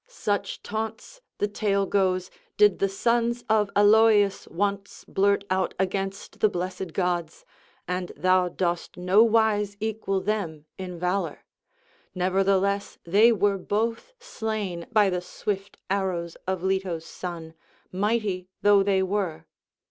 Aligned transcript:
Such 0.07 0.63
taunts, 0.63 1.21
the 1.37 1.47
tale 1.47 1.85
goes, 1.85 2.31
did 2.57 2.79
the 2.79 2.89
sons 2.89 3.43
of 3.47 3.69
Aloeus 3.75 4.47
once 4.47 5.05
blurt 5.07 5.43
out 5.51 5.75
against 5.77 6.39
the 6.39 6.49
blessed 6.49 6.93
gods, 6.93 7.45
and 7.87 8.11
thou 8.17 8.49
dost 8.49 8.97
no 8.97 9.21
wise 9.23 9.77
equal 9.79 10.19
them 10.19 10.65
in 10.79 10.97
valour; 10.97 11.45
nevertheless 12.15 12.97
they 13.03 13.31
were 13.31 13.59
both 13.59 14.11
slain 14.19 14.87
by 14.91 15.11
the 15.11 15.21
swift 15.21 15.77
arrows 15.87 16.35
of 16.47 16.63
Leto's 16.63 17.05
son, 17.05 17.53
mighty 17.91 18.47
though 18.63 18.81
they 18.81 19.03
were." 19.03 19.45